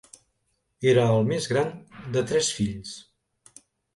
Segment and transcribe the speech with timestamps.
[0.93, 1.69] Era el més gran
[2.17, 2.95] de tres fills.